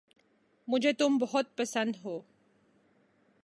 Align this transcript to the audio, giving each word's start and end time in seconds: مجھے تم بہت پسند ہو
مجھے 0.67 0.91
تم 0.93 1.17
بہت 1.17 1.55
پسند 1.57 1.95
ہو 2.03 2.19